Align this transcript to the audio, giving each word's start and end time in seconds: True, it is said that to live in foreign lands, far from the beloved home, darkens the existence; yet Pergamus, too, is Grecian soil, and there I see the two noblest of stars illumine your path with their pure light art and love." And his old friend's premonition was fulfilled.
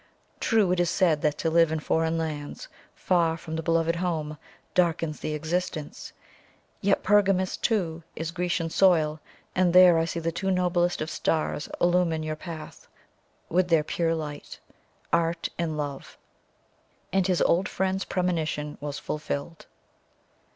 True, 0.39 0.71
it 0.71 0.79
is 0.79 0.89
said 0.89 1.21
that 1.21 1.37
to 1.37 1.49
live 1.51 1.71
in 1.71 1.79
foreign 1.79 2.17
lands, 2.17 2.67
far 2.95 3.37
from 3.37 3.55
the 3.55 3.61
beloved 3.61 3.97
home, 3.97 4.39
darkens 4.73 5.19
the 5.19 5.35
existence; 5.35 6.11
yet 6.81 7.03
Pergamus, 7.03 7.55
too, 7.55 8.01
is 8.15 8.31
Grecian 8.31 8.71
soil, 8.71 9.19
and 9.53 9.73
there 9.73 9.99
I 9.99 10.05
see 10.05 10.19
the 10.19 10.31
two 10.31 10.49
noblest 10.49 11.01
of 11.01 11.11
stars 11.11 11.69
illumine 11.79 12.23
your 12.23 12.35
path 12.35 12.87
with 13.47 13.67
their 13.67 13.83
pure 13.83 14.15
light 14.15 14.59
art 15.13 15.49
and 15.59 15.77
love." 15.77 16.17
And 17.13 17.27
his 17.27 17.43
old 17.43 17.69
friend's 17.69 18.03
premonition 18.05 18.79
was 18.81 18.97
fulfilled. 18.97 19.67